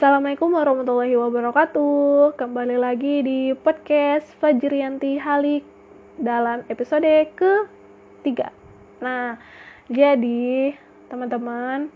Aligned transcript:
Assalamualaikum 0.00 0.56
warahmatullahi 0.56 1.12
wabarakatuh. 1.12 2.32
Kembali 2.40 2.80
lagi 2.80 3.20
di 3.20 3.52
podcast 3.52 4.24
Fajrianti 4.40 5.20
Halik 5.20 5.60
dalam 6.16 6.64
episode 6.72 7.04
ketiga. 7.36 8.48
Nah, 9.04 9.36
jadi 9.92 10.72
teman-teman, 11.12 11.92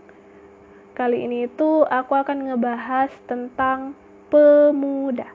kali 0.93 1.25
ini 1.25 1.49
itu 1.49 1.81
aku 1.89 2.13
akan 2.13 2.53
ngebahas 2.53 3.09
tentang 3.25 3.97
pemuda. 4.29 5.25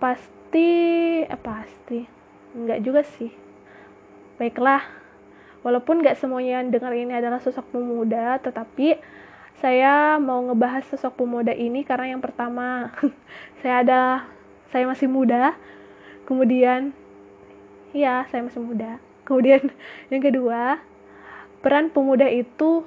Pasti, 0.00 0.72
eh 1.20 1.40
pasti, 1.44 2.00
enggak 2.56 2.80
juga 2.80 3.04
sih. 3.04 3.28
Baiklah, 4.40 4.80
walaupun 5.60 6.00
nggak 6.00 6.16
semuanya 6.16 6.64
yang 6.64 6.72
dengar 6.72 6.96
ini 6.96 7.12
adalah 7.12 7.44
sosok 7.44 7.76
pemuda, 7.76 8.40
tetapi 8.40 8.96
saya 9.64 10.20
mau 10.20 10.44
ngebahas 10.44 10.84
sosok 10.92 11.24
pemuda 11.24 11.56
ini 11.56 11.88
karena 11.88 12.12
yang 12.12 12.20
pertama 12.20 12.92
saya 13.64 13.80
ada 13.80 14.28
saya 14.68 14.84
masih 14.84 15.08
muda, 15.08 15.56
kemudian 16.28 16.92
ya 17.96 18.28
saya 18.28 18.44
masih 18.44 18.60
muda, 18.60 19.00
kemudian 19.24 19.72
yang 20.12 20.20
kedua 20.20 20.84
peran 21.64 21.88
pemuda 21.88 22.28
itu 22.28 22.84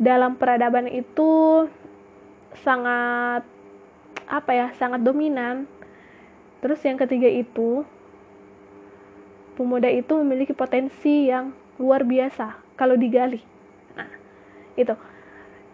dalam 0.00 0.40
peradaban 0.40 0.88
itu 0.88 1.68
sangat 2.64 3.44
apa 4.32 4.50
ya 4.56 4.66
sangat 4.80 5.04
dominan. 5.04 5.68
Terus 6.64 6.80
yang 6.88 6.96
ketiga 6.96 7.28
itu 7.28 7.84
pemuda 9.60 9.92
itu 9.92 10.16
memiliki 10.24 10.56
potensi 10.56 11.28
yang 11.28 11.52
luar 11.76 12.00
biasa 12.00 12.56
kalau 12.80 12.96
digali. 12.96 13.44
Nah, 13.92 14.08
itu. 14.80 15.09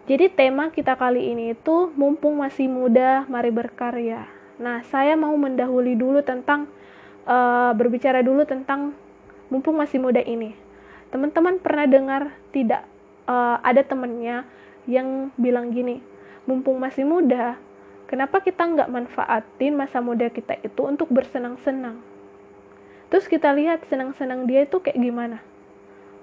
Jadi 0.07 0.31
tema 0.31 0.71
kita 0.71 0.95
kali 0.95 1.35
ini 1.35 1.51
itu 1.51 1.91
mumpung 1.99 2.39
masih 2.39 2.71
muda, 2.71 3.27
mari 3.27 3.51
berkarya. 3.51 4.23
Nah, 4.55 4.79
saya 4.87 5.19
mau 5.19 5.35
mendahului 5.35 5.99
dulu 5.99 6.23
tentang 6.23 6.71
uh, 7.27 7.75
berbicara 7.75 8.23
dulu 8.23 8.47
tentang 8.47 8.95
mumpung 9.51 9.75
masih 9.75 9.99
muda 9.99 10.23
ini. 10.23 10.55
Teman-teman 11.11 11.59
pernah 11.59 11.85
dengar 11.85 12.31
tidak 12.55 12.87
uh, 13.27 13.59
ada 13.59 13.83
temennya 13.83 14.47
yang 14.87 15.27
bilang 15.35 15.75
gini, 15.75 15.99
mumpung 16.47 16.79
masih 16.79 17.03
muda, 17.03 17.59
kenapa 18.07 18.39
kita 18.39 18.63
nggak 18.63 18.87
manfaatin 18.87 19.75
masa 19.75 19.99
muda 19.99 20.31
kita 20.31 20.55
itu 20.63 20.87
untuk 20.87 21.11
bersenang-senang? 21.11 21.99
terus 23.07 23.25
kita 23.27 23.55
lihat 23.55 23.83
senang-senang 23.87 24.47
dia 24.47 24.67
itu 24.67 24.79
kayak 24.83 24.99
gimana 24.99 25.39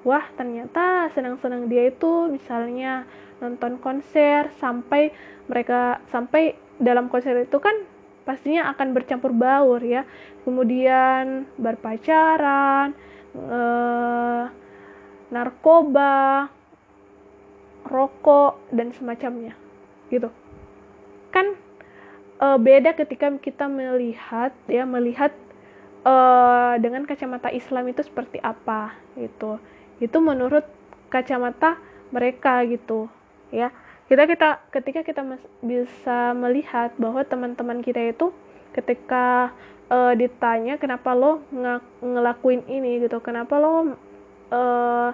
wah 0.04 0.24
ternyata 0.36 1.08
senang-senang 1.16 1.66
dia 1.66 1.88
itu 1.88 2.28
misalnya 2.28 3.08
nonton 3.40 3.80
konser 3.80 4.52
sampai 4.60 5.10
mereka 5.50 6.00
sampai 6.12 6.54
dalam 6.78 7.08
konser 7.08 7.34
itu 7.44 7.58
kan 7.58 7.74
pastinya 8.24 8.72
akan 8.72 8.96
bercampur 8.96 9.32
baur 9.32 9.80
ya. 9.80 10.04
Kemudian 10.44 11.48
berpacaran 11.56 12.92
eh, 13.36 14.44
narkoba 15.32 16.48
rokok 17.84 18.60
dan 18.72 18.92
semacamnya 18.96 19.52
gitu. 20.08 20.32
Kan 21.28 21.52
e, 22.38 22.46
beda 22.56 22.96
ketika 22.96 23.28
kita 23.42 23.68
melihat 23.68 24.56
ya 24.70 24.88
melihat 24.88 25.34
uh, 26.04 26.74
dengan 26.78 27.08
kacamata 27.08 27.50
Islam 27.50 27.90
itu 27.90 28.04
seperti 28.04 28.38
apa 28.44 28.94
gitu 29.16 29.58
itu 30.02 30.18
menurut 30.18 30.66
kacamata 31.10 31.78
mereka 32.10 32.62
gitu 32.66 33.06
ya. 33.54 33.70
Kita 34.04 34.28
kita 34.28 34.48
ketika 34.68 35.00
kita 35.00 35.22
bisa 35.64 36.36
melihat 36.36 36.92
bahwa 37.00 37.24
teman-teman 37.24 37.80
kita 37.80 38.12
itu 38.12 38.30
ketika 38.76 39.54
uh, 39.88 40.12
ditanya 40.12 40.76
kenapa 40.76 41.16
lo 41.16 41.40
ng 41.54 41.80
ngelakuin 42.02 42.66
ini? 42.68 43.00
gitu. 43.06 43.22
Kenapa 43.24 43.56
lo 43.56 43.96
uh, 44.52 45.10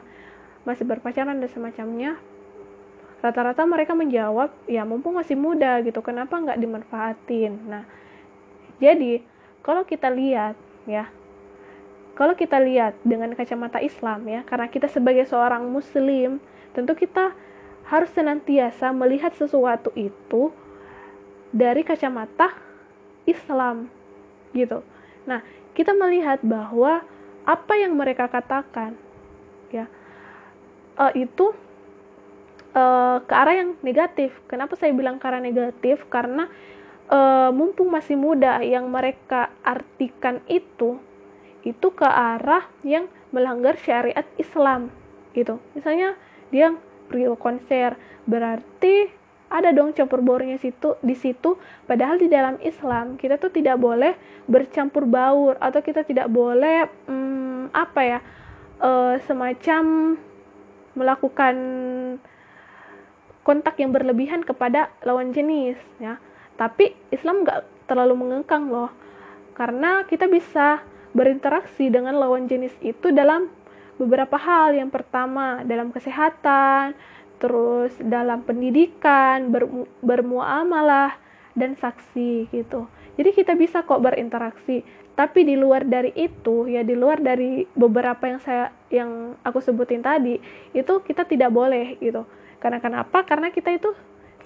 masih 0.67 0.85
berpacaran 0.89 1.39
dan 1.39 1.51
semacamnya? 1.53 2.19
Rata-rata 3.21 3.69
mereka 3.69 3.93
menjawab 3.93 4.49
ya 4.65 4.83
mumpung 4.89 5.21
masih 5.21 5.37
muda 5.37 5.79
gitu. 5.85 6.01
Kenapa 6.01 6.41
nggak 6.41 6.59
dimanfaatin? 6.59 7.53
Nah 7.69 7.85
jadi 8.81 9.23
kalau 9.61 9.85
kita 9.85 10.09
lihat 10.09 10.57
ya. 10.89 11.20
Kalau 12.15 12.37
kita 12.37 12.61
lihat 12.61 12.99
dengan 13.07 13.33
kacamata 13.33 13.81
Islam 13.81 14.29
ya, 14.29 14.45
karena 14.45 14.69
kita 14.69 14.91
sebagai 14.91 15.25
seorang 15.25 15.65
muslim, 15.71 16.43
tentu 16.77 16.93
kita 16.93 17.33
harus 17.89 18.11
senantiasa 18.15 18.95
melihat 18.95 19.35
sesuatu 19.35 19.91
itu 19.99 20.55
dari 21.51 21.83
kacamata 21.83 22.55
Islam 23.27 23.91
gitu. 24.55 24.87
Nah, 25.27 25.43
kita 25.75 25.95
melihat 25.95 26.39
bahwa 26.43 27.03
apa 27.47 27.73
yang 27.75 27.97
mereka 27.97 28.29
katakan 28.29 28.95
ya 29.73 29.89
uh, 31.01 31.13
itu 31.17 31.51
uh, 32.75 33.19
ke 33.25 33.35
arah 33.35 33.55
yang 33.59 33.71
negatif. 33.83 34.35
Kenapa 34.47 34.77
saya 34.77 34.95
bilang 34.95 35.19
ke 35.19 35.25
arah 35.27 35.43
negatif? 35.43 36.05
Karena 36.13 36.47
uh, 37.11 37.51
mumpung 37.51 37.91
masih 37.91 38.15
muda 38.15 38.63
yang 38.63 38.87
mereka 38.87 39.51
artikan 39.65 40.43
itu 40.47 40.99
itu 41.63 41.93
ke 41.93 42.07
arah 42.07 42.65
yang 42.87 43.07
melanggar 43.31 43.77
syariat 43.77 44.25
Islam 44.41 44.89
gitu. 45.37 45.61
Misalnya 45.77 46.17
dia 46.51 46.75
ke 47.11 47.27
konser 47.39 47.99
berarti 48.25 49.11
ada 49.51 49.75
dong 49.75 49.91
campur 49.91 50.23
baurnya 50.23 50.63
situ 50.63 50.95
di 51.03 51.19
situ. 51.19 51.59
Padahal 51.85 52.23
di 52.23 52.31
dalam 52.31 52.57
Islam 52.63 53.19
kita 53.19 53.37
tuh 53.37 53.51
tidak 53.51 53.83
boleh 53.83 54.15
bercampur 54.47 55.05
baur 55.11 55.59
atau 55.59 55.83
kita 55.83 56.07
tidak 56.07 56.31
boleh 56.31 56.87
hmm, 57.11 57.75
apa 57.75 58.01
ya 58.03 58.19
uh, 58.79 59.19
semacam 59.27 60.15
melakukan 60.95 61.57
kontak 63.43 63.79
yang 63.81 63.91
berlebihan 63.91 64.47
kepada 64.47 64.95
lawan 65.03 65.35
jenis 65.35 65.79
ya. 65.99 66.19
Tapi 66.55 66.93
Islam 67.11 67.43
nggak 67.43 67.89
terlalu 67.89 68.15
mengengkang 68.21 68.69
loh, 68.69 68.93
karena 69.57 70.05
kita 70.07 70.29
bisa 70.29 70.85
berinteraksi 71.13 71.91
dengan 71.91 72.19
lawan 72.19 72.47
jenis 72.47 72.75
itu 72.83 73.11
dalam 73.11 73.51
beberapa 74.01 74.41
hal. 74.41 74.77
Yang 74.77 74.91
pertama 74.97 75.63
dalam 75.67 75.93
kesehatan, 75.93 76.97
terus 77.41 77.97
dalam 78.01 78.45
pendidikan, 78.45 79.49
ber, 79.49 79.67
bermuamalah 80.05 81.17
dan 81.57 81.75
saksi 81.75 82.53
gitu. 82.53 82.87
Jadi 83.21 83.31
kita 83.37 83.53
bisa 83.59 83.83
kok 83.83 84.01
berinteraksi. 84.01 84.85
Tapi 85.13 85.45
di 85.45 85.53
luar 85.53 85.85
dari 85.85 86.17
itu, 86.17 86.65
ya 86.65 86.81
di 86.81 86.97
luar 86.97 87.21
dari 87.21 87.69
beberapa 87.77 88.25
yang 88.25 88.41
saya 88.41 88.73
yang 88.89 89.37
aku 89.45 89.61
sebutin 89.61 90.01
tadi, 90.01 90.41
itu 90.73 90.93
kita 91.05 91.29
tidak 91.29 91.53
boleh 91.53 92.01
gitu. 92.01 92.25
Karena 92.57 92.81
kenapa? 92.81 93.21
Karena 93.29 93.53
kita 93.53 93.69
itu 93.69 93.93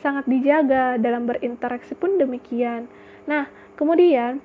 sangat 0.03 0.27
dijaga 0.27 0.99
dalam 0.99 1.31
berinteraksi 1.31 1.95
pun 1.95 2.19
demikian. 2.19 2.91
Nah, 3.31 3.47
kemudian 3.79 4.43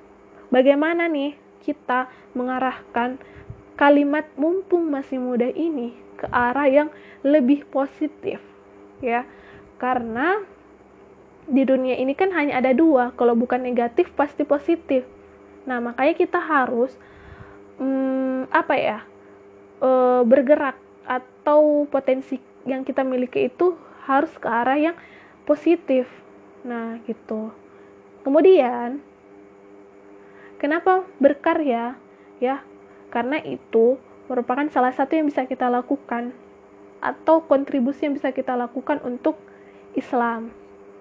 bagaimana 0.54 1.10
nih 1.10 1.34
kita 1.60 2.08
mengarahkan 2.32 3.20
kalimat 3.80 4.28
mumpung 4.36 4.92
masih 4.92 5.16
muda 5.16 5.48
ini 5.48 5.96
ke 6.20 6.28
arah 6.28 6.68
yang 6.68 6.88
lebih 7.24 7.64
positif 7.68 8.40
ya. 9.00 9.24
Karena 9.80 10.44
di 11.48 11.64
dunia 11.64 11.96
ini 11.96 12.12
kan 12.12 12.30
hanya 12.36 12.60
ada 12.60 12.70
dua, 12.76 13.16
kalau 13.16 13.32
bukan 13.34 13.64
negatif 13.64 14.12
pasti 14.14 14.44
positif. 14.44 15.02
Nah, 15.64 15.80
makanya 15.80 16.14
kita 16.14 16.38
harus 16.38 16.94
hmm, 17.80 18.52
apa 18.52 18.74
ya? 18.76 18.98
E, 19.80 19.90
bergerak 20.28 20.76
atau 21.08 21.88
potensi 21.88 22.36
yang 22.68 22.84
kita 22.84 23.00
miliki 23.02 23.48
itu 23.48 23.74
harus 24.04 24.30
ke 24.36 24.46
arah 24.46 24.76
yang 24.76 24.96
positif. 25.48 26.06
Nah, 26.62 27.00
gitu. 27.08 27.50
Kemudian, 28.20 29.00
kenapa 30.60 31.08
berkarya? 31.16 31.96
Ya, 32.36 32.60
karena 33.08 33.40
itu 33.40 33.96
merupakan 34.28 34.68
salah 34.68 34.92
satu 34.92 35.16
yang 35.16 35.26
bisa 35.26 35.48
kita 35.48 35.72
lakukan 35.72 36.36
atau 37.00 37.40
kontribusi 37.48 38.04
yang 38.04 38.14
bisa 38.14 38.30
kita 38.30 38.54
lakukan 38.54 39.00
untuk 39.02 39.40
Islam. 39.96 40.52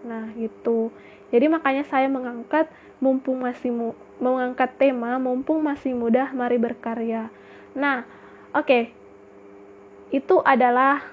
Nah, 0.07 0.31
gitu. 0.39 0.89
Jadi 1.29 1.45
makanya 1.51 1.85
saya 1.85 2.07
mengangkat 2.07 2.71
mumpung 3.03 3.43
masih 3.43 3.69
mu 3.69 3.87
mengangkat 4.19 4.75
tema 4.75 5.15
mumpung 5.21 5.61
masih 5.61 5.93
mudah 5.93 6.31
mari 6.33 6.57
berkarya. 6.57 7.29
Nah, 7.75 8.07
oke. 8.55 8.65
Okay. 8.65 8.83
Itu 10.09 10.41
adalah 10.41 11.05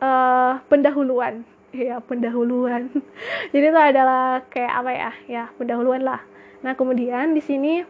uh, 0.00 0.64
pendahuluan 0.72 1.44
ya 1.78 2.02
pendahuluan. 2.02 2.90
Jadi 3.54 3.64
itu 3.70 3.78
adalah 3.78 4.42
kayak 4.50 4.72
apa 4.74 4.90
ya? 4.90 5.12
Ya 5.30 5.44
pendahuluan 5.54 6.02
lah. 6.02 6.20
Nah 6.66 6.74
kemudian 6.74 7.32
di 7.32 7.42
sini 7.42 7.86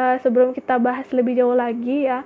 uh, 0.00 0.16
sebelum 0.24 0.56
kita 0.56 0.80
bahas 0.80 1.04
lebih 1.12 1.36
jauh 1.36 1.52
lagi 1.52 2.08
ya 2.08 2.24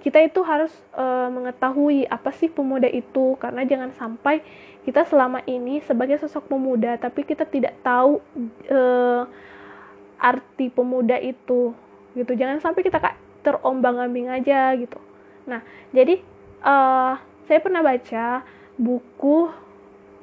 kita 0.00 0.22
itu 0.22 0.38
harus 0.46 0.70
uh, 0.94 1.26
mengetahui 1.34 2.06
apa 2.06 2.30
sih 2.30 2.46
pemuda 2.46 2.86
itu. 2.86 3.34
Karena 3.42 3.66
jangan 3.66 3.90
sampai 3.92 4.40
kita 4.86 5.02
selama 5.02 5.42
ini 5.50 5.82
sebagai 5.82 6.22
sosok 6.22 6.46
pemuda 6.46 6.94
tapi 6.94 7.26
kita 7.26 7.42
tidak 7.42 7.74
tahu 7.82 8.22
uh, 8.70 9.26
arti 10.16 10.70
pemuda 10.70 11.18
itu 11.18 11.74
gitu. 12.14 12.32
Jangan 12.32 12.62
sampai 12.62 12.86
kita 12.86 13.02
terombang-ambing 13.42 14.30
aja 14.30 14.72
gitu. 14.78 14.96
Nah 15.50 15.60
jadi 15.90 16.22
uh, 16.62 17.18
saya 17.46 17.58
pernah 17.62 17.82
baca 17.82 18.42
buku 18.76 19.65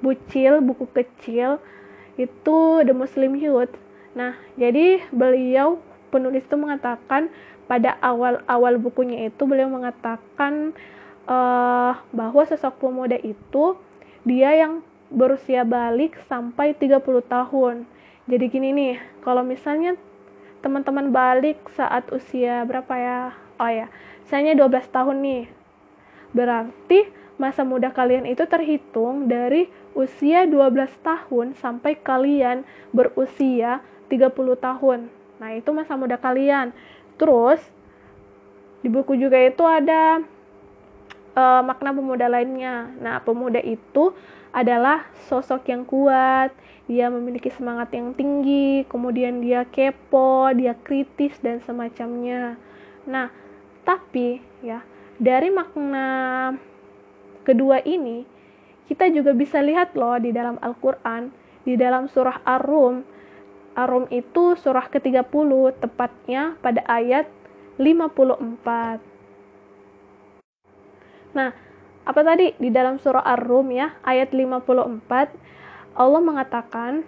bucil 0.04 0.60
buku 0.60 0.84
kecil 0.92 1.64
itu 2.20 2.58
The 2.84 2.92
Muslim 2.92 3.40
Youth 3.40 3.72
nah 4.14 4.36
jadi 4.60 5.08
beliau 5.10 5.80
penulis 6.14 6.46
itu 6.46 6.60
mengatakan 6.60 7.32
pada 7.66 7.98
awal-awal 8.04 8.78
bukunya 8.78 9.32
itu 9.32 9.48
beliau 9.48 9.72
mengatakan 9.72 10.76
uh, 11.26 11.98
bahwa 12.14 12.44
sosok 12.46 12.78
pemuda 12.78 13.18
itu 13.18 13.80
dia 14.28 14.54
yang 14.54 14.86
berusia 15.14 15.62
balik 15.64 16.18
sampai 16.26 16.74
30 16.74 17.00
tahun. 17.30 17.76
Jadi 18.26 18.46
gini 18.50 18.70
nih, 18.74 18.96
kalau 19.22 19.44
misalnya 19.44 20.00
teman-teman 20.64 21.12
balik 21.12 21.60
saat 21.76 22.08
usia 22.10 22.64
berapa 22.64 22.94
ya? 22.96 23.20
Oh 23.60 23.70
ya, 23.70 23.88
misalnya 24.26 24.58
12 24.58 24.90
tahun 24.90 25.18
nih. 25.22 25.44
Berarti 26.34 27.00
masa 27.36 27.62
muda 27.68 27.92
kalian 27.92 28.26
itu 28.26 28.48
terhitung 28.48 29.28
dari 29.28 29.70
usia 29.94 30.46
12 30.50 30.90
tahun 31.02 31.54
sampai 31.58 31.98
kalian 32.02 32.66
berusia 32.94 33.82
30 34.10 34.34
tahun. 34.58 35.10
Nah, 35.42 35.50
itu 35.58 35.70
masa 35.74 35.98
muda 35.98 36.18
kalian. 36.18 36.74
Terus 37.18 37.62
di 38.84 38.92
buku 38.92 39.16
juga 39.16 39.40
itu 39.40 39.64
ada 39.64 40.22
uh, 41.38 41.62
makna 41.66 41.94
pemuda 41.94 42.28
lainnya. 42.30 42.90
Nah, 43.00 43.22
pemuda 43.22 43.62
itu 43.62 44.14
adalah 44.54 45.10
sosok 45.26 45.66
yang 45.74 45.82
kuat, 45.82 46.54
dia 46.86 47.10
memiliki 47.10 47.50
semangat 47.50 47.90
yang 47.98 48.14
tinggi, 48.14 48.86
kemudian 48.86 49.42
dia 49.42 49.66
kepo, 49.66 50.54
dia 50.54 50.78
kritis 50.78 51.34
dan 51.42 51.58
semacamnya. 51.66 52.54
Nah, 53.10 53.34
tapi 53.82 54.46
ya, 54.62 54.86
dari 55.18 55.50
makna 55.50 56.08
kedua 57.44 57.82
ini 57.82 58.33
kita 58.88 59.10
juga 59.12 59.32
bisa 59.32 59.64
lihat 59.64 59.96
loh 59.96 60.20
di 60.20 60.36
dalam 60.36 60.60
Al-Qur'an, 60.60 61.32
di 61.64 61.80
dalam 61.80 62.12
surah 62.12 62.44
Ar-Rum 62.44 63.14
Arum 63.74 64.06
itu 64.14 64.54
surah 64.54 64.86
ke-30, 64.86 65.50
tepatnya 65.82 66.54
pada 66.62 66.86
ayat 66.86 67.26
54. 67.82 69.02
Nah, 71.34 71.50
apa 72.06 72.22
tadi 72.22 72.54
di 72.62 72.70
dalam 72.70 73.02
surah 73.02 73.26
Ar-Rum 73.26 73.74
ya, 73.74 73.98
ayat 74.06 74.30
54, 74.30 75.34
Allah 75.98 76.22
mengatakan, 76.22 77.02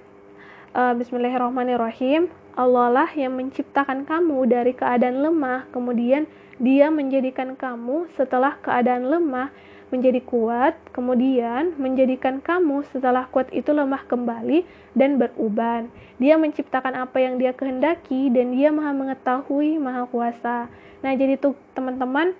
uh, 0.74 0.98
Bismillahirrahmanirrahim, 0.98 2.33
Allah 2.57 2.89
lah 2.89 3.10
yang 3.13 3.38
menciptakan 3.38 4.10
kamu 4.10 4.50
dari 4.50 4.74
keadaan 4.74 5.21
lemah, 5.21 5.69
kemudian 5.69 6.25
dia 6.57 6.89
menjadikan 6.89 7.54
kamu 7.54 8.10
setelah 8.18 8.57
keadaan 8.66 9.06
lemah 9.06 9.54
menjadi 9.94 10.22
kuat, 10.26 10.74
kemudian 10.92 11.78
menjadikan 11.78 12.42
kamu 12.42 12.82
setelah 12.90 13.30
kuat 13.30 13.52
itu 13.54 13.70
lemah 13.70 14.02
kembali 14.10 14.66
dan 14.98 15.22
beruban. 15.22 15.94
Dia 16.18 16.40
menciptakan 16.42 16.96
apa 16.98 17.22
yang 17.22 17.38
dia 17.38 17.54
kehendaki 17.54 18.34
dan 18.34 18.56
dia 18.56 18.74
maha 18.74 18.96
mengetahui, 18.96 19.78
maha 19.78 20.10
kuasa. 20.10 20.72
Nah, 21.06 21.14
jadi 21.14 21.38
tuh 21.38 21.54
teman-teman 21.78 22.34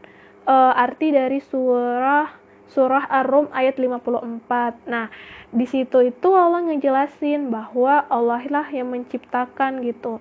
uh, 0.50 0.74
arti 0.74 1.14
dari 1.14 1.38
surah 1.44 2.46
surah 2.66 3.06
Ar-Rum 3.08 3.54
ayat 3.54 3.78
54. 3.78 4.90
Nah, 4.90 5.14
di 5.54 5.66
situ 5.70 6.02
itu 6.02 6.30
Allah 6.34 6.66
ngejelasin 6.66 7.54
bahwa 7.54 8.04
Allah 8.10 8.42
lah 8.50 8.68
yang 8.74 8.90
menciptakan 8.90 9.86
gitu. 9.86 10.18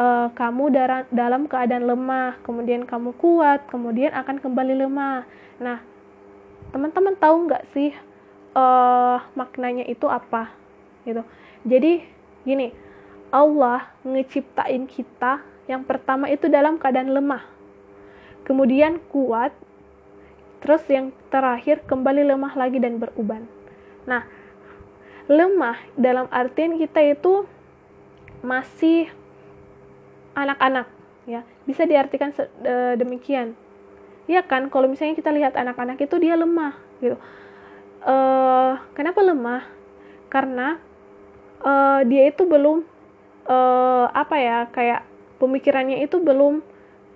Uh, 0.00 0.32
kamu 0.32 0.72
dalam 1.12 1.44
keadaan 1.44 1.84
lemah, 1.84 2.40
kemudian 2.42 2.88
kamu 2.88 3.12
kuat, 3.20 3.68
kemudian 3.68 4.16
akan 4.16 4.40
kembali 4.40 4.88
lemah. 4.88 5.28
Nah, 5.60 5.84
teman-teman 6.72 7.14
tahu 7.14 7.46
nggak 7.46 7.64
sih 7.76 7.92
uh, 8.56 9.20
maknanya 9.36 9.84
itu 9.84 10.08
apa? 10.08 10.50
Gitu. 11.04 11.22
Jadi 11.68 12.02
gini 12.42 12.74
Allah 13.30 13.92
ngeciptain 14.02 14.88
kita 14.88 15.44
yang 15.70 15.86
pertama 15.86 16.26
itu 16.32 16.48
dalam 16.48 16.80
keadaan 16.80 17.12
lemah. 17.12 17.44
Kemudian 18.42 18.98
kuat 19.12 19.54
terus 20.58 20.82
yang 20.90 21.14
terakhir 21.30 21.84
kembali 21.86 22.26
lemah 22.26 22.52
lagi 22.58 22.82
dan 22.82 22.98
beruban. 22.98 23.46
Nah 24.08 24.26
lemah 25.30 25.78
dalam 25.94 26.26
artian 26.34 26.74
kita 26.80 26.98
itu 27.04 27.46
masih 28.42 29.06
anak-anak 30.34 30.90
ya. 31.30 31.46
Bisa 31.62 31.86
diartikan 31.86 32.34
demikian 32.98 33.54
Iya 34.30 34.46
kan, 34.46 34.70
kalau 34.70 34.86
misalnya 34.86 35.18
kita 35.18 35.34
lihat 35.34 35.58
anak-anak 35.58 35.98
itu 35.98 36.14
dia 36.22 36.38
lemah 36.38 36.78
gitu. 37.02 37.18
Uh, 38.02 38.78
kenapa 38.94 39.18
lemah? 39.22 39.66
Karena 40.30 40.78
uh, 41.62 42.00
dia 42.06 42.30
itu 42.30 42.46
belum 42.46 42.86
uh, 43.50 44.06
apa 44.14 44.36
ya 44.38 44.58
kayak 44.70 45.02
pemikirannya 45.42 46.06
itu 46.06 46.22
belum 46.22 46.62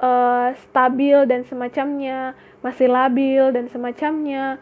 uh, 0.03 0.51
stabil 0.67 1.27
dan 1.31 1.47
semacamnya, 1.47 2.35
masih 2.63 2.91
labil 2.91 3.55
dan 3.55 3.71
semacamnya. 3.71 4.59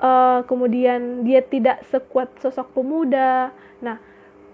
Uh, 0.00 0.40
kemudian 0.48 1.26
dia 1.28 1.44
tidak 1.44 1.84
sekuat 1.92 2.32
sosok 2.40 2.72
pemuda. 2.72 3.52
Nah, 3.84 4.00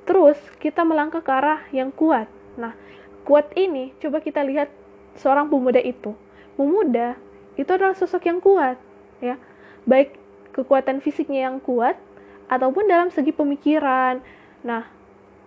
terus 0.02 0.40
kita 0.58 0.82
melangkah 0.82 1.22
ke 1.22 1.30
arah 1.30 1.62
yang 1.70 1.94
kuat. 1.94 2.26
Nah, 2.58 2.74
kuat 3.22 3.52
ini 3.54 3.94
coba 4.02 4.18
kita 4.18 4.42
lihat 4.42 4.72
seorang 5.14 5.46
pemuda 5.46 5.78
itu. 5.78 6.16
Pemuda 6.56 7.20
itu 7.56 7.70
adalah 7.72 7.92
sosok 7.96 8.28
yang 8.28 8.40
kuat 8.40 8.80
ya. 9.20 9.36
Baik 9.84 10.16
kekuatan 10.56 11.04
fisiknya 11.04 11.52
yang 11.52 11.60
kuat 11.60 12.00
ataupun 12.48 12.88
dalam 12.88 13.12
segi 13.12 13.30
pemikiran. 13.30 14.24
Nah 14.64 14.88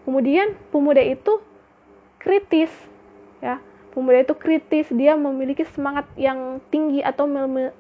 kemudian 0.06 0.56
pemuda 0.70 1.02
itu 1.02 1.42
kritis 2.22 2.72
ya. 3.42 3.58
Pemuda 3.90 4.22
itu 4.22 4.38
kritis 4.38 4.88
dia 4.94 5.18
memiliki 5.18 5.66
semangat 5.66 6.06
yang 6.14 6.62
tinggi 6.70 7.02
atau 7.02 7.26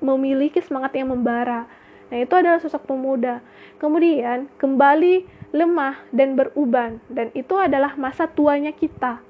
memiliki 0.02 0.58
semangat 0.60 0.98
yang 0.98 1.14
membara. 1.14 1.70
Nah 2.10 2.18
itu 2.18 2.34
adalah 2.34 2.58
sosok 2.58 2.90
pemuda. 2.90 3.46
Kemudian 3.78 4.50
kembali 4.58 5.40
lemah 5.54 6.02
dan 6.14 6.38
beruban 6.38 7.02
dan 7.10 7.30
itu 7.34 7.58
adalah 7.58 7.94
masa 7.98 8.26
tuanya 8.26 8.74
kita 8.74 9.22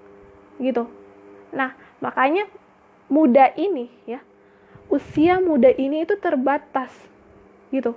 gitu. 0.60 0.88
Nah 1.52 1.76
makanya 2.00 2.48
muda 3.10 3.52
ini 3.58 3.90
ya. 4.08 4.22
Usia 4.90 5.38
muda 5.38 5.70
ini 5.70 6.06
itu 6.06 6.18
terbatas 6.18 6.94
gitu. 7.70 7.94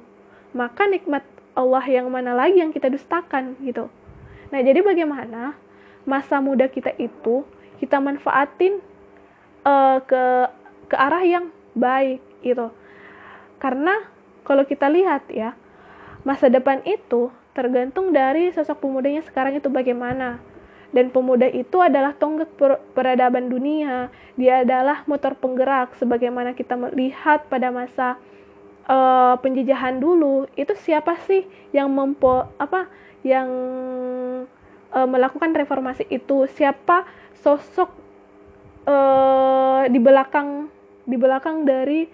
Maka 0.52 0.85
nikmat 0.88 1.25
Allah 1.52 1.85
yang 1.85 2.09
mana 2.09 2.33
lagi 2.37 2.61
yang 2.61 2.73
kita 2.73 2.88
dustakan 2.88 3.57
gitu. 3.64 3.88
Nah 4.52 4.61
jadi 4.61 4.85
bagaimana 4.85 5.57
masa 6.04 6.40
muda 6.40 6.69
kita 6.69 6.92
itu 7.00 7.45
kita 7.81 8.00
manfaatin 8.00 8.81
uh, 9.64 10.00
ke 10.04 10.25
ke 10.92 10.97
arah 10.97 11.25
yang 11.25 11.49
baik 11.73 12.21
gitu. 12.45 12.69
Karena 13.57 14.04
kalau 14.45 14.66
kita 14.69 14.92
lihat 14.92 15.28
ya 15.33 15.57
masa 16.26 16.52
depan 16.52 16.85
itu 16.85 17.33
tergantung 17.52 18.12
dari 18.12 18.52
sosok 18.52 18.85
pemudanya 18.85 19.25
sekarang 19.25 19.57
itu 19.57 19.69
bagaimana 19.69 20.40
dan 20.92 21.08
pemuda 21.08 21.49
itu 21.49 21.80
adalah 21.80 22.12
tonggak 22.12 22.52
per 22.61 22.76
peradaban 22.92 23.49
dunia. 23.49 24.12
Dia 24.37 24.61
adalah 24.61 25.08
motor 25.08 25.32
penggerak 25.32 25.96
sebagaimana 25.96 26.52
kita 26.52 26.76
melihat 26.76 27.49
pada 27.49 27.72
masa 27.72 28.20
uh, 28.87 29.34
penjajahan 29.40 29.96
dulu. 29.96 30.44
Itu 30.52 30.76
siapa 30.76 31.16
sih 31.25 31.49
yang 31.72 31.88
mempo 31.88 32.44
apa 32.61 32.92
yang 33.25 33.49
uh, 34.92 35.08
melakukan 35.08 35.56
reformasi 35.56 36.04
itu? 36.12 36.44
Siapa 36.52 37.08
sosok 37.40 37.88
uh, 38.84 39.88
di 39.88 39.96
belakang 39.96 40.68
di 41.08 41.16
belakang 41.16 41.64
dari 41.64 42.04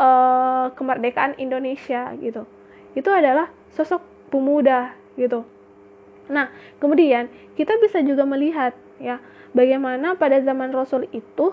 uh, 0.00 0.72
kemerdekaan 0.72 1.36
Indonesia 1.36 2.16
gitu? 2.16 2.48
Itu 2.96 3.12
adalah 3.12 3.52
sosok 3.76 4.00
pemuda 4.32 4.96
gitu 5.20 5.51
Nah, 6.30 6.52
kemudian 6.78 7.26
kita 7.58 7.74
bisa 7.82 7.98
juga 8.02 8.22
melihat 8.22 8.76
ya 9.02 9.18
bagaimana 9.56 10.14
pada 10.14 10.38
zaman 10.42 10.70
Rasul 10.70 11.10
itu 11.10 11.50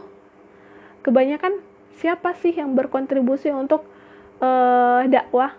kebanyakan 1.02 1.62
siapa 1.98 2.36
sih 2.38 2.56
yang 2.56 2.76
berkontribusi 2.76 3.50
untuk 3.52 3.88
uh, 4.44 5.04
dakwah. 5.08 5.56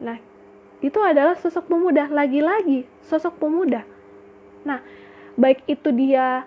Nah, 0.00 0.20
itu 0.84 1.00
adalah 1.00 1.34
sosok 1.40 1.72
pemuda 1.72 2.08
lagi-lagi 2.12 2.84
sosok 3.04 3.40
pemuda. 3.40 3.84
Nah, 4.66 4.82
baik 5.38 5.64
itu 5.68 5.88
dia 5.92 6.44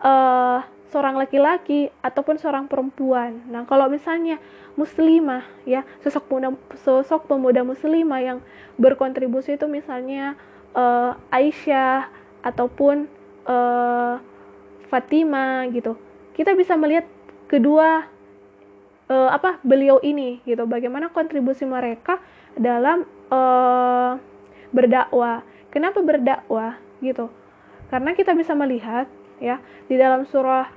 uh, 0.00 0.60
seorang 0.88 1.18
laki-laki 1.18 1.90
ataupun 2.00 2.38
seorang 2.38 2.70
perempuan. 2.70 3.42
Nah, 3.50 3.66
kalau 3.66 3.90
misalnya 3.90 4.38
muslimah 4.78 5.44
ya, 5.66 5.82
sosok 6.04 6.28
pemuda 6.30 6.48
sosok 6.78 7.26
pemuda 7.26 7.66
muslimah 7.66 8.20
yang 8.22 8.38
berkontribusi 8.76 9.56
itu 9.56 9.66
misalnya 9.66 10.36
uh, 10.76 11.16
Aisyah 11.32 12.12
ataupun 12.44 13.08
uh, 13.48 14.20
Fatima 14.92 15.64
gitu. 15.72 15.96
Kita 16.36 16.52
bisa 16.52 16.76
melihat 16.76 17.08
kedua 17.48 18.06
uh, 19.08 19.30
apa 19.32 19.58
beliau 19.64 19.98
ini 20.04 20.44
gitu, 20.44 20.68
bagaimana 20.68 21.08
kontribusi 21.10 21.64
mereka 21.64 22.20
dalam 22.54 23.08
uh, 23.32 24.20
berdakwah. 24.70 25.42
Kenapa 25.72 26.04
berdakwah 26.04 26.78
gitu? 27.00 27.32
Karena 27.88 28.12
kita 28.12 28.36
bisa 28.36 28.52
melihat 28.52 29.08
ya 29.40 29.60
di 29.86 29.96
dalam 29.96 30.24
surah 30.28 30.68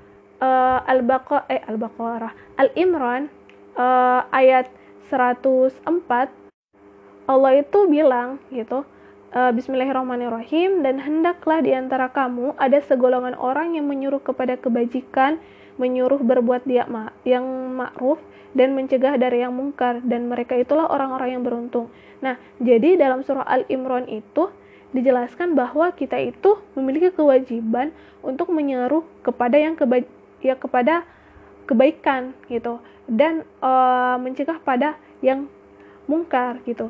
uh, 0.43 0.79
Al-Baqarah 0.83 1.47
eh 1.47 1.61
Al-Baqarah 1.63 2.59
Al-Imran 2.59 3.31
uh, 3.79 4.27
ayat 4.31 4.67
104 5.07 5.87
Allah 7.29 7.51
itu 7.61 7.79
bilang 7.87 8.41
gitu 8.51 8.83
uh, 9.33 9.51
Bismillahirrahmanirrahim 9.53 10.81
dan 10.81 10.97
hendaklah 11.01 11.61
di 11.61 11.73
antara 11.73 12.09
kamu 12.09 12.57
ada 12.57 12.81
segolongan 12.81 13.37
orang 13.37 13.77
yang 13.77 13.85
menyuruh 13.85 14.21
kepada 14.21 14.57
kebajikan 14.57 15.37
menyuruh 15.79 16.19
berbuat 16.19 16.67
dia 16.67 16.83
ma 16.89 17.13
yang 17.23 17.45
ma'ruf 17.77 18.19
dan 18.51 18.73
mencegah 18.73 19.15
dari 19.15 19.45
yang 19.45 19.53
mungkar 19.55 20.01
dan 20.03 20.27
mereka 20.27 20.57
itulah 20.57 20.89
orang-orang 20.89 21.39
yang 21.39 21.43
beruntung. 21.45 21.87
Nah, 22.19 22.35
jadi 22.59 22.97
dalam 22.99 23.23
surah 23.23 23.45
Al-Imran 23.45 24.09
itu 24.09 24.49
dijelaskan 24.91 25.53
bahwa 25.53 25.93
kita 25.93 26.17
itu 26.17 26.57
memiliki 26.73 27.13
kewajiban 27.13 27.93
untuk 28.25 28.49
menyeru 28.49 29.05
kepada 29.21 29.55
yang 29.55 29.77
keba 29.77 30.03
ya 30.41 30.57
kepada 30.57 31.05
kebaikan 31.69 32.33
gitu 32.49 32.81
dan 33.05 33.45
uh, 33.61 34.17
mencegah 34.17 34.57
pada 34.59 34.97
yang 35.21 35.45
mungkar 36.09 36.59
gitu. 36.65 36.89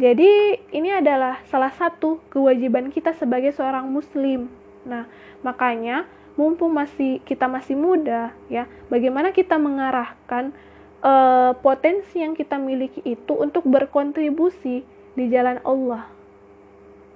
Jadi 0.00 0.56
ini 0.72 0.88
adalah 0.88 1.44
salah 1.52 1.68
satu 1.76 2.24
kewajiban 2.32 2.88
kita 2.88 3.12
sebagai 3.12 3.52
seorang 3.52 3.84
muslim. 3.84 4.48
Nah, 4.88 5.04
makanya 5.44 6.08
mumpung 6.40 6.72
masih 6.72 7.20
kita 7.28 7.44
masih 7.44 7.76
muda 7.76 8.32
ya, 8.48 8.64
bagaimana 8.88 9.28
kita 9.28 9.60
mengarahkan 9.60 10.56
uh, 11.04 11.52
potensi 11.60 12.24
yang 12.24 12.32
kita 12.32 12.56
miliki 12.56 13.04
itu 13.04 13.36
untuk 13.36 13.68
berkontribusi 13.68 14.88
di 15.12 15.24
jalan 15.28 15.60
Allah 15.68 16.08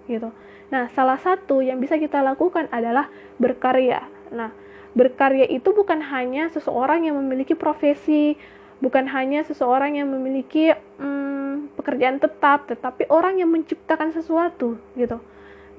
gitu. 0.04 0.28
Nah, 0.68 0.92
salah 0.92 1.16
satu 1.16 1.64
yang 1.64 1.80
bisa 1.80 1.96
kita 1.96 2.20
lakukan 2.20 2.68
adalah 2.68 3.08
berkarya. 3.40 4.04
Nah, 4.28 4.52
berkarya 4.92 5.48
itu 5.48 5.72
bukan 5.72 6.04
hanya 6.04 6.52
seseorang 6.52 7.08
yang 7.08 7.16
memiliki 7.16 7.56
profesi, 7.56 8.36
bukan 8.84 9.08
hanya 9.08 9.40
seseorang 9.48 9.96
yang 9.96 10.12
memiliki 10.12 10.76
hmm, 11.00 11.23
pekerjaan 11.72 12.20
tetap, 12.20 12.68
tetapi 12.68 13.08
orang 13.08 13.40
yang 13.40 13.48
menciptakan 13.48 14.12
sesuatu 14.12 14.76
gitu. 14.94 15.18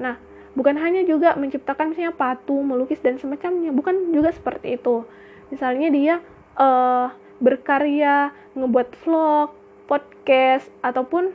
Nah, 0.01 0.17
bukan 0.57 0.75
hanya 0.81 1.05
juga 1.05 1.37
menciptakan 1.37 1.93
misalnya 1.93 2.13
patung, 2.15 2.65
melukis 2.65 3.01
dan 3.01 3.21
semacamnya, 3.21 3.69
bukan 3.69 4.11
juga 4.13 4.33
seperti 4.33 4.77
itu. 4.81 5.05
Misalnya 5.53 5.87
dia 5.93 6.15
uh, 6.57 7.13
berkarya, 7.37 8.33
ngebuat 8.55 8.89
vlog, 9.05 9.53
podcast 9.85 10.67
ataupun 10.81 11.29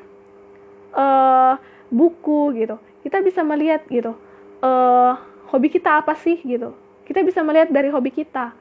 uh, 0.95 1.55
buku 1.91 2.55
gitu 2.59 2.77
kita 3.03 3.23
bisa 3.23 3.41
melihat 3.43 3.83
gitu 3.91 4.15
uh, 4.63 5.15
hobi 5.51 5.71
kita 5.71 6.03
apa 6.03 6.15
sih 6.19 6.39
gitu 6.43 6.75
kita 7.07 7.23
bisa 7.27 7.43
melihat 7.43 7.71
dari 7.71 7.91
hobi 7.91 8.11
kita 8.15 8.55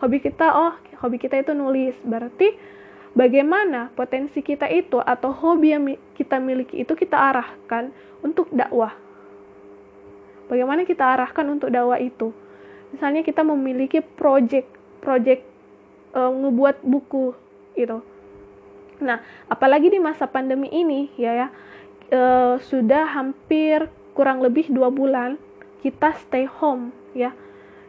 hobi 0.00 0.20
kita 0.20 0.46
oh 0.52 0.72
hobi 1.00 1.16
kita 1.16 1.40
itu 1.40 1.52
nulis 1.56 1.96
berarti 2.04 2.52
bagaimana 3.16 3.88
potensi 3.96 4.44
kita 4.44 4.68
itu 4.68 5.00
atau 5.00 5.32
hobi 5.32 5.72
yang 5.72 5.84
kita 6.12 6.36
miliki 6.36 6.84
itu 6.84 6.92
kita 6.92 7.16
arahkan 7.16 7.90
untuk 8.20 8.52
dakwah. 8.52 8.92
Bagaimana 10.46 10.86
kita 10.86 11.02
arahkan 11.02 11.48
untuk 11.48 11.72
dakwah 11.72 11.98
itu? 11.98 12.30
Misalnya 12.92 13.24
kita 13.24 13.42
memiliki 13.42 14.04
project 14.04 14.68
project 15.00 15.42
uh, 16.12 16.30
ngebuat 16.30 16.84
buku 16.84 17.34
gitu. 17.74 18.04
Nah 19.00 19.24
apalagi 19.48 19.90
di 19.90 19.98
masa 19.98 20.28
pandemi 20.28 20.68
ini 20.70 21.10
ya 21.16 21.32
ya 21.32 21.48
uh, 22.12 22.54
sudah 22.60 23.16
hampir 23.16 23.88
kurang 24.12 24.44
lebih 24.44 24.70
dua 24.70 24.92
bulan 24.92 25.40
kita 25.80 26.14
stay 26.20 26.44
home 26.44 26.92
ya. 27.16 27.32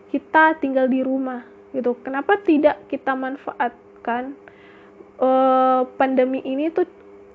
Kita 0.08 0.56
tinggal 0.58 0.88
di 0.88 1.04
rumah 1.04 1.44
gitu. 1.76 2.00
Kenapa 2.00 2.40
tidak 2.40 2.80
kita 2.88 3.12
manfaatkan 3.12 4.47
uh, 5.22 5.86
pandemi 5.98 6.42
ini 6.46 6.70
tuh 6.74 6.86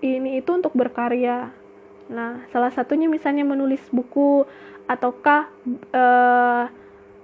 ini 0.03 0.43
itu 0.43 0.51
untuk 0.51 0.75
berkarya. 0.75 1.55
Nah 2.11 2.43
salah 2.51 2.71
satunya 2.75 3.07
misalnya 3.07 3.47
menulis 3.47 3.83
buku 3.95 4.47
ataukah 4.91 5.49
uh, 5.95 6.67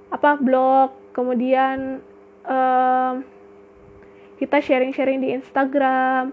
apa 0.09 0.31
blog 0.39 0.95
kemudian 1.13 2.01
uh, 2.47 3.19
kita 4.39 4.63
sharing-sharing 4.63 5.19
di 5.19 5.35
Instagram. 5.35 6.31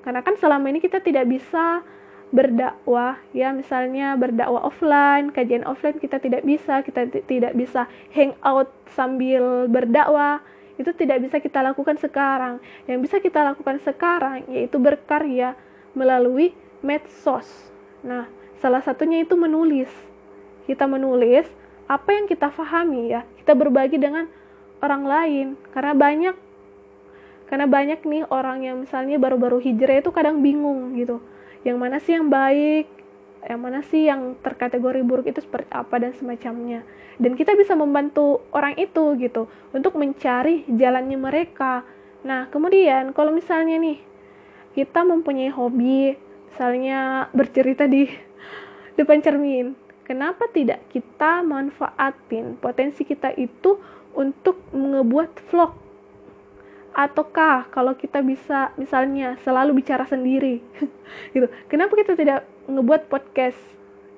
Karena 0.00 0.20
kan 0.24 0.38
selama 0.38 0.70
ini 0.70 0.78
kita 0.80 1.02
tidak 1.02 1.26
bisa 1.28 1.82
berdakwah 2.30 3.18
ya 3.34 3.50
misalnya 3.50 4.14
berdakwah 4.14 4.62
offline 4.62 5.34
kajian 5.34 5.66
offline 5.66 5.98
kita 5.98 6.22
tidak 6.22 6.46
bisa 6.46 6.78
kita 6.86 7.10
tidak 7.26 7.58
bisa 7.58 7.90
hangout 8.14 8.70
sambil 8.94 9.66
berdakwah 9.66 10.38
itu 10.80 10.96
tidak 10.96 11.20
bisa 11.20 11.36
kita 11.36 11.60
lakukan 11.60 12.00
sekarang. 12.00 12.56
Yang 12.88 12.98
bisa 13.04 13.16
kita 13.20 13.44
lakukan 13.44 13.76
sekarang 13.84 14.48
yaitu 14.48 14.80
berkarya 14.80 15.52
melalui 15.92 16.56
medsos. 16.80 17.46
Nah 18.00 18.24
salah 18.64 18.80
satunya 18.80 19.20
itu 19.20 19.36
menulis. 19.36 19.92
Kita 20.64 20.88
menulis 20.88 21.44
apa 21.84 22.16
yang 22.16 22.24
kita 22.24 22.48
pahami 22.48 23.12
ya. 23.12 23.28
Kita 23.36 23.52
berbagi 23.52 24.00
dengan 24.00 24.24
orang 24.80 25.04
lain. 25.04 25.46
Karena 25.76 25.92
banyak 25.92 26.36
karena 27.50 27.66
banyak 27.66 28.00
nih 28.06 28.24
orang 28.30 28.62
yang 28.62 28.76
misalnya 28.86 29.18
baru-baru 29.18 29.58
hijrah 29.58 30.00
itu 30.00 30.10
kadang 30.14 30.40
bingung 30.40 30.94
gitu. 30.96 31.20
Yang 31.66 31.76
mana 31.76 31.96
sih 32.00 32.16
yang 32.16 32.32
baik 32.32 32.99
yang 33.48 33.60
mana 33.60 33.80
sih 33.86 34.08
yang 34.08 34.36
terkategori 34.40 35.00
buruk 35.00 35.26
itu 35.28 35.40
seperti 35.40 35.72
apa 35.72 35.96
dan 35.96 36.12
semacamnya. 36.16 36.84
Dan 37.20 37.36
kita 37.36 37.52
bisa 37.56 37.76
membantu 37.76 38.44
orang 38.52 38.76
itu 38.80 39.16
gitu 39.20 39.48
untuk 39.72 39.96
mencari 39.96 40.64
jalannya 40.68 41.16
mereka. 41.20 41.84
Nah 42.24 42.48
kemudian 42.52 43.12
kalau 43.16 43.32
misalnya 43.32 43.80
nih 43.80 44.00
kita 44.76 45.02
mempunyai 45.02 45.50
hobi 45.52 46.14
misalnya 46.52 47.30
bercerita 47.32 47.88
di 47.88 48.06
depan 48.98 49.22
cermin 49.24 49.72
kenapa 50.04 50.50
tidak 50.50 50.82
kita 50.90 51.40
manfaatin 51.46 52.58
potensi 52.58 53.06
kita 53.06 53.30
itu 53.38 53.78
untuk 54.14 54.58
ngebuat 54.74 55.30
vlog 55.50 55.72
ataukah 56.94 57.70
kalau 57.70 57.94
kita 57.94 58.20
bisa 58.20 58.74
misalnya 58.74 59.38
selalu 59.46 59.82
bicara 59.82 60.04
sendiri? 60.06 60.62
Gitu. 61.34 61.46
Kenapa 61.66 61.94
kita 61.98 62.14
tidak 62.14 62.46
ngebuat 62.66 63.10
podcast? 63.10 63.58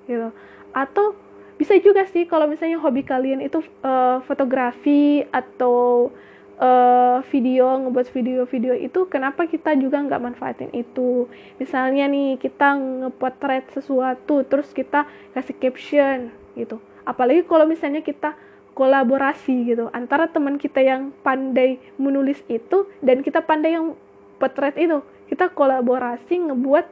Gitu. 0.08 0.28
Atau 0.72 1.16
bisa 1.60 1.78
juga 1.78 2.02
sih 2.10 2.26
kalau 2.26 2.50
misalnya 2.50 2.80
hobi 2.82 3.06
kalian 3.06 3.44
itu 3.44 3.62
uh, 3.86 4.18
fotografi 4.26 5.22
atau 5.30 6.10
uh, 6.58 7.22
video 7.30 7.70
ngebuat 7.86 8.08
video-video 8.10 8.74
itu 8.74 9.06
kenapa 9.06 9.46
kita 9.46 9.76
juga 9.78 10.02
nggak 10.02 10.22
manfaatin 10.22 10.70
itu? 10.74 11.30
Misalnya 11.62 12.10
nih 12.10 12.40
kita 12.40 12.76
ngepotret 12.76 13.70
sesuatu 13.70 14.42
terus 14.42 14.74
kita 14.74 15.06
kasih 15.36 15.56
caption 15.58 16.34
gitu. 16.58 16.82
Apalagi 17.06 17.46
kalau 17.46 17.66
misalnya 17.66 18.02
kita 18.02 18.34
kolaborasi 18.72 19.68
gitu 19.68 19.92
antara 19.92 20.32
teman 20.32 20.56
kita 20.56 20.80
yang 20.80 21.12
pandai 21.20 21.76
menulis 22.00 22.40
itu 22.48 22.88
dan 23.04 23.20
kita 23.20 23.44
pandai 23.44 23.76
yang 23.76 23.96
potret 24.40 24.76
itu. 24.80 25.04
Kita 25.28 25.48
kolaborasi 25.52 26.52
ngebuat 26.52 26.86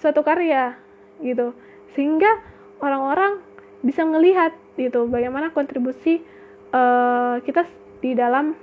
suatu 0.00 0.24
karya 0.24 0.76
gitu 1.20 1.52
sehingga 1.92 2.40
orang-orang 2.80 3.38
bisa 3.84 4.02
melihat 4.08 4.56
gitu 4.80 5.04
bagaimana 5.06 5.52
kontribusi 5.52 6.24
uh, 6.72 7.36
kita 7.44 7.68
di 8.00 8.16
dalam 8.16 8.56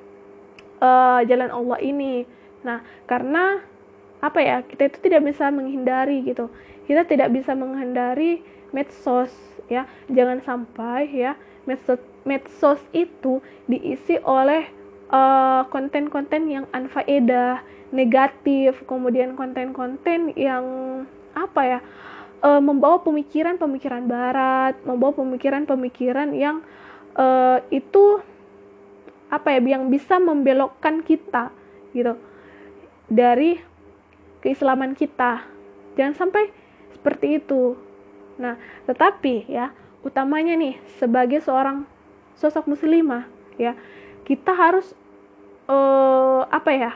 uh, 0.82 1.22
jalan 1.30 1.50
Allah 1.54 1.80
ini. 1.82 2.26
Nah 2.66 2.82
karena 3.06 3.62
apa 4.20 4.40
ya 4.44 4.58
kita 4.66 4.92
itu 4.92 4.98
tidak 5.06 5.30
bisa 5.30 5.48
menghindari 5.54 6.26
gitu. 6.26 6.50
Kita 6.90 7.06
tidak 7.06 7.30
bisa 7.32 7.54
menghindari 7.54 8.42
medsos 8.74 9.30
ya 9.70 9.86
jangan 10.10 10.42
sampai 10.42 11.06
ya 11.14 11.38
medsos 11.70 12.02
medsos 12.26 12.82
itu 12.90 13.38
diisi 13.70 14.18
oleh 14.26 14.66
eh, 15.14 15.62
konten-konten 15.70 16.50
uh, 16.50 16.54
yang 16.60 16.66
anfaedah, 16.74 17.62
negatif, 17.94 18.82
kemudian 18.90 19.38
konten-konten 19.38 20.34
yang 20.34 20.66
apa 21.38 21.62
ya 21.62 21.80
uh, 22.42 22.62
membawa 22.62 23.02
pemikiran-pemikiran 23.06 24.10
barat, 24.10 24.74
membawa 24.86 25.14
pemikiran-pemikiran 25.14 26.34
yang 26.34 26.66
uh, 27.18 27.62
itu 27.70 28.22
apa 29.30 29.54
ya 29.54 29.78
yang 29.78 29.94
bisa 29.94 30.18
membelokkan 30.18 31.06
kita 31.06 31.54
gitu 31.94 32.18
dari 33.10 33.62
keislaman 34.42 34.98
kita. 34.98 35.46
Jangan 35.98 36.16
sampai 36.18 36.50
seperti 36.94 37.42
itu. 37.42 37.78
Nah 38.42 38.58
tetapi 38.90 39.50
ya 39.50 39.74
utamanya 40.06 40.56
nih 40.56 40.80
sebagai 41.00 41.44
seorang 41.44 41.84
sosok 42.40 42.72
muslimah 42.72 43.28
ya 43.60 43.76
kita 44.24 44.56
harus 44.56 44.96
uh, 45.68 46.48
apa 46.48 46.72
ya 46.72 46.92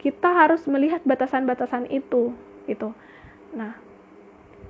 kita 0.00 0.28
harus 0.28 0.64
melihat 0.68 1.00
batasan-batasan 1.04 1.88
itu 1.88 2.32
gitu 2.68 2.92
nah 3.56 3.76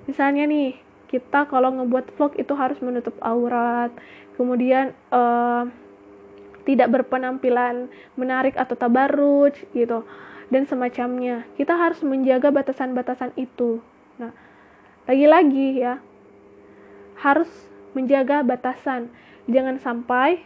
misalnya 0.07 0.47
nih 0.47 0.79
kita 1.11 1.51
kalau 1.51 1.75
ngebuat 1.75 2.15
vlog 2.15 2.39
itu 2.39 2.55
harus 2.55 2.79
menutup 2.79 3.15
aurat 3.19 3.91
kemudian 4.39 4.95
uh, 5.11 5.67
tidak 6.63 6.89
berpenampilan 6.93 7.91
menarik 8.15 8.55
atau 8.55 8.79
tabarruj 8.79 9.59
gitu 9.75 10.07
dan 10.53 10.67
semacamnya. 10.67 11.47
Kita 11.55 11.79
harus 11.79 12.03
menjaga 12.03 12.51
batasan-batasan 12.51 13.33
itu. 13.39 13.81
Nah, 14.19 14.35
lagi-lagi 15.07 15.81
ya 15.81 16.03
harus 17.21 17.49
menjaga 17.93 18.43
batasan. 18.43 19.13
Jangan 19.47 19.81
sampai 19.81 20.43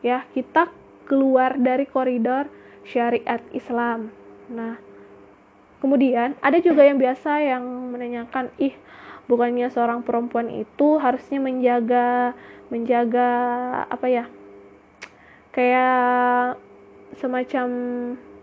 ya 0.00 0.24
kita 0.32 0.72
keluar 1.04 1.58
dari 1.60 1.84
koridor 1.84 2.48
syariat 2.86 3.42
Islam. 3.52 4.10
Nah, 4.48 4.80
kemudian 5.84 6.34
ada 6.40 6.58
juga 6.58 6.86
yang 6.86 6.96
biasa 6.96 7.42
yang 7.44 7.64
menanyakan, 7.92 8.48
"Ih, 8.56 8.74
bukannya 9.28 9.68
seorang 9.68 10.02
perempuan 10.02 10.48
itu 10.48 10.96
harusnya 10.96 11.38
menjaga 11.38 12.32
menjaga 12.72 13.28
apa 13.90 14.06
ya?" 14.08 14.24
kayak 15.50 16.56
semacam 17.18 17.68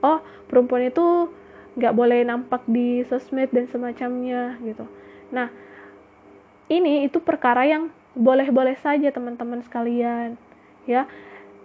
oh 0.03 0.19
perempuan 0.51 0.91
itu 0.91 1.31
nggak 1.79 1.95
boleh 1.95 2.27
nampak 2.27 2.67
di 2.67 3.05
sosmed 3.07 3.47
dan 3.55 3.65
semacamnya 3.71 4.59
gitu 4.59 4.83
nah 5.31 5.47
ini 6.67 7.07
itu 7.07 7.23
perkara 7.23 7.63
yang 7.63 7.89
boleh-boleh 8.17 8.75
saja 8.79 9.11
teman-teman 9.11 9.63
sekalian 9.63 10.35
ya. 10.87 11.07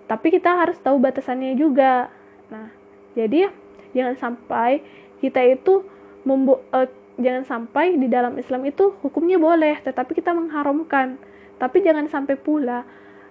Tapi 0.07 0.35
kita 0.35 0.53
harus 0.53 0.77
tahu 0.79 0.99
batasannya 1.01 1.57
juga. 1.57 2.11
Nah 2.51 2.71
jadi 3.19 3.51
jangan 3.97 4.17
sampai 4.19 4.83
kita 5.23 5.41
itu 5.47 5.87
membu 6.23 6.63
uh, 6.75 6.89
jangan 7.19 7.45
sampai 7.45 7.99
di 7.99 8.09
dalam 8.09 8.39
Islam 8.39 8.67
itu 8.67 8.95
hukumnya 9.03 9.39
boleh 9.39 9.81
tetapi 9.83 10.13
kita 10.15 10.35
mengharamkan. 10.35 11.19
Tapi 11.59 11.83
jangan 11.83 12.11
sampai 12.11 12.35
pula 12.35 12.83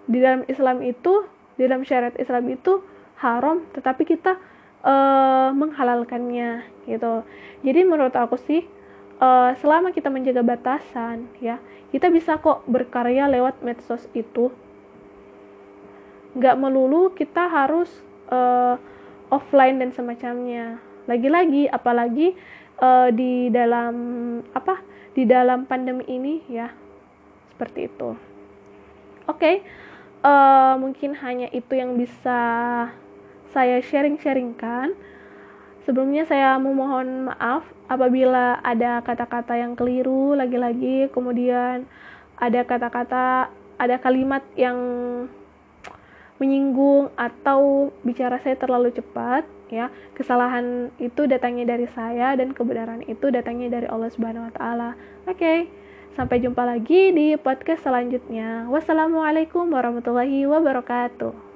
di 0.08 0.18
dalam 0.20 0.48
Islam 0.48 0.82
itu 0.82 1.28
di 1.60 1.68
dalam 1.68 1.84
syariat 1.86 2.16
Islam 2.18 2.48
itu 2.50 2.82
haram 3.22 3.62
tetapi 3.78 4.04
kita 4.08 4.40
uh, 4.82 5.50
menghalalkannya 5.54 6.66
gitu. 6.90 7.22
Jadi 7.62 7.80
menurut 7.86 8.16
aku 8.18 8.36
sih 8.42 8.66
uh, 9.22 9.54
selama 9.62 9.94
kita 9.94 10.10
menjaga 10.10 10.42
batasan 10.42 11.30
ya 11.38 11.62
kita 11.94 12.10
bisa 12.10 12.42
kok 12.42 12.66
berkarya 12.66 13.30
lewat 13.30 13.62
medsos 13.62 14.08
itu. 14.18 14.50
Nggak 16.34 16.56
melulu 16.58 17.12
kita 17.14 17.46
harus 17.52 17.92
uh, 18.32 18.80
offline 19.30 19.78
dan 19.78 19.92
semacamnya. 19.94 20.80
Lagi-lagi 21.06 21.68
apalagi 21.70 22.34
uh, 22.80 23.12
di 23.12 23.52
dalam 23.54 23.96
apa 24.56 24.82
di 25.12 25.28
dalam 25.28 25.68
pandemi 25.68 26.08
ini 26.08 26.40
ya 26.48 26.72
seperti 27.54 27.92
itu. 27.92 28.16
Oke 29.28 29.38
okay 29.38 29.56
uh, 30.26 30.76
mungkin 30.78 31.18
hanya 31.20 31.50
itu 31.52 31.78
yang 31.78 31.98
bisa 31.98 32.40
saya 33.52 33.78
sharing-sharingkan. 33.84 34.96
Sebelumnya 35.82 36.30
saya 36.30 36.62
memohon 36.62 37.34
maaf 37.34 37.66
apabila 37.90 38.62
ada 38.62 39.02
kata-kata 39.02 39.58
yang 39.58 39.74
keliru 39.74 40.38
lagi-lagi, 40.38 41.10
kemudian 41.10 41.90
ada 42.38 42.62
kata-kata, 42.62 43.50
ada 43.82 43.96
kalimat 43.98 44.46
yang 44.54 44.78
menyinggung 46.38 47.14
atau 47.18 47.90
bicara 48.02 48.38
saya 48.42 48.58
terlalu 48.58 48.94
cepat, 48.94 49.46
ya. 49.74 49.90
Kesalahan 50.18 50.94
itu 51.02 51.26
datangnya 51.26 51.78
dari 51.78 51.90
saya 51.94 52.34
dan 52.38 52.54
kebenaran 52.54 53.02
itu 53.06 53.30
datangnya 53.34 53.82
dari 53.82 53.88
Allah 53.90 54.10
Subhanahu 54.14 54.50
wa 54.50 54.54
taala. 54.54 54.90
Oke. 55.26 55.38
Okay. 55.38 55.60
Sampai 56.12 56.44
jumpa 56.44 56.68
lagi 56.68 57.16
di 57.16 57.40
podcast 57.40 57.88
selanjutnya. 57.88 58.68
Wassalamualaikum 58.68 59.72
warahmatullahi 59.72 60.44
wabarakatuh. 60.44 61.51